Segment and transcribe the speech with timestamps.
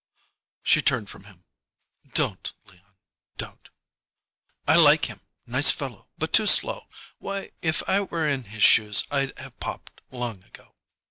[0.63, 1.43] She turned from him.
[2.15, 2.95] "Don't, Leon
[3.37, 3.69] don't"
[4.67, 5.19] "I like him!
[5.45, 6.87] Nice fellow, but too slow!
[7.19, 10.73] Why, if I were in his shoes I'd have popped long ago."